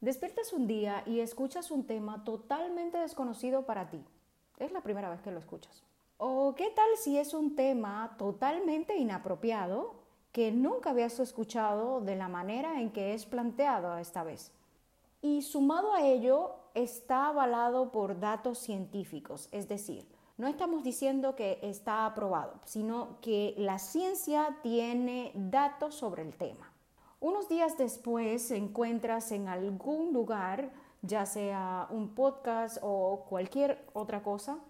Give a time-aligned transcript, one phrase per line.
[0.00, 4.00] Despiertas un día y escuchas un tema totalmente desconocido para ti.
[4.56, 5.82] Es la primera vez que lo escuchas.
[6.18, 9.96] ¿O qué tal si es un tema totalmente inapropiado
[10.30, 14.52] que nunca habías escuchado de la manera en que es planteado esta vez?
[15.20, 20.06] Y sumado a ello, está avalado por datos científicos, es decir,
[20.36, 26.72] no estamos diciendo que está aprobado, sino que la ciencia tiene datos sobre el tema.
[27.20, 30.70] Unos días después encuentras en algún lugar,
[31.02, 34.60] ya sea un podcast o cualquier otra cosa,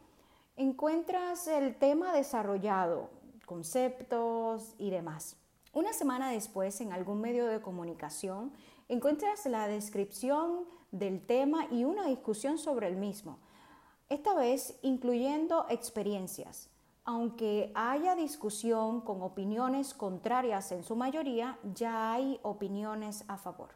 [0.57, 3.11] encuentras el tema desarrollado,
[3.45, 5.37] conceptos y demás.
[5.75, 8.55] Una semana después, en algún medio de comunicación,
[8.89, 13.39] encuentras la descripción del tema y una discusión sobre el mismo,
[14.09, 16.71] esta vez incluyendo experiencias.
[17.11, 23.71] Aunque haya discusión con opiniones contrarias en su mayoría, ya hay opiniones a favor.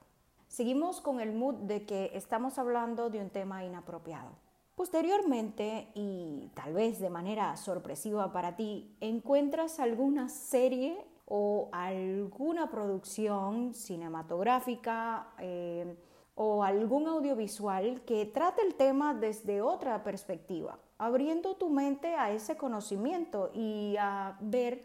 [0.48, 4.32] Seguimos con el mood de que estamos hablando de un tema inapropiado.
[4.74, 13.72] Posteriormente, y tal vez de manera sorpresiva para ti, encuentras alguna serie o alguna producción
[13.72, 15.96] cinematográfica eh,
[16.34, 22.56] o algún audiovisual que trate el tema desde otra perspectiva abriendo tu mente a ese
[22.56, 24.84] conocimiento y a ver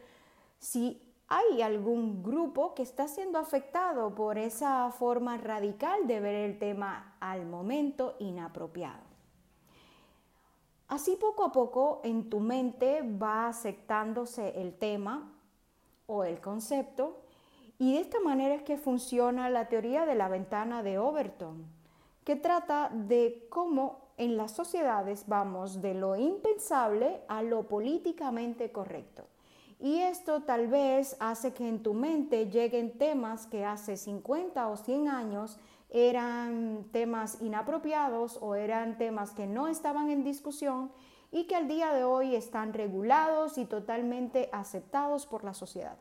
[0.58, 6.58] si hay algún grupo que está siendo afectado por esa forma radical de ver el
[6.58, 9.06] tema al momento inapropiado.
[10.88, 15.32] Así poco a poco en tu mente va aceptándose el tema
[16.08, 17.18] o el concepto
[17.78, 21.64] y de esta manera es que funciona la teoría de la ventana de Overton,
[22.24, 29.28] que trata de cómo en las sociedades vamos de lo impensable a lo políticamente correcto.
[29.80, 34.76] Y esto tal vez hace que en tu mente lleguen temas que hace 50 o
[34.76, 35.60] 100 años
[35.92, 40.92] eran temas inapropiados o eran temas que no estaban en discusión
[41.32, 45.98] y que al día de hoy están regulados y totalmente aceptados por la sociedad.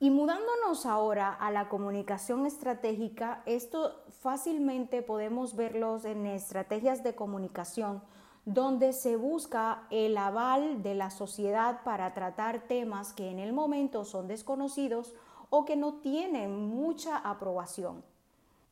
[0.00, 8.02] Y mudándonos ahora a la comunicación estratégica, esto fácilmente podemos verlos en estrategias de comunicación
[8.48, 14.06] donde se busca el aval de la sociedad para tratar temas que en el momento
[14.06, 15.14] son desconocidos
[15.50, 18.02] o que no tienen mucha aprobación.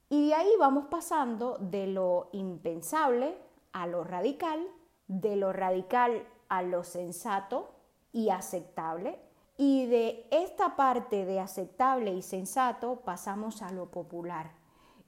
[0.08, 3.36] Y de ahí vamos pasando de lo impensable
[3.72, 4.66] a lo radical,
[5.08, 7.68] de lo radical a lo sensato
[8.14, 9.18] y aceptable,
[9.58, 14.50] y de esta parte de aceptable y sensato pasamos a lo popular.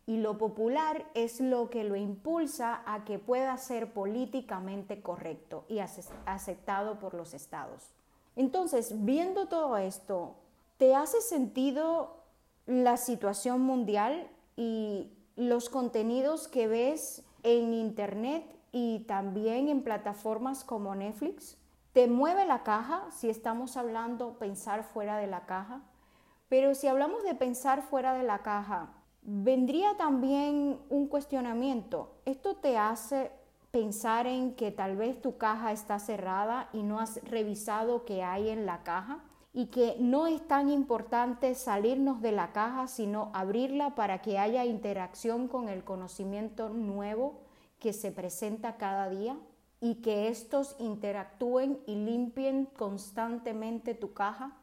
[0.06, 5.80] Y lo popular es lo que lo impulsa a que pueda ser políticamente correcto y
[5.80, 7.92] aceptado por los estados.
[8.34, 10.36] Entonces, viendo todo esto,
[10.78, 12.16] ¿te hace sentido
[12.64, 20.94] la situación mundial y los contenidos que ves en Internet y también en plataformas como
[20.94, 21.58] Netflix?
[21.98, 25.80] Te mueve la caja si estamos hablando pensar fuera de la caja,
[26.48, 28.90] pero si hablamos de pensar fuera de la caja,
[29.22, 32.14] vendría también un cuestionamiento.
[32.24, 33.32] Esto te hace
[33.72, 38.50] pensar en que tal vez tu caja está cerrada y no has revisado qué hay
[38.50, 39.18] en la caja
[39.52, 44.64] y que no es tan importante salirnos de la caja, sino abrirla para que haya
[44.64, 47.40] interacción con el conocimiento nuevo
[47.80, 49.36] que se presenta cada día
[49.80, 54.56] y que estos interactúen y limpien constantemente tu caja?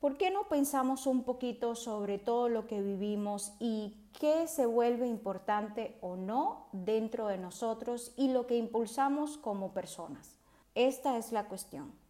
[0.00, 5.06] ¿Por qué no pensamos un poquito sobre todo lo que vivimos y qué se vuelve
[5.06, 10.38] importante o no dentro de nosotros y lo que impulsamos como personas?
[10.74, 12.01] Esta es la cuestión.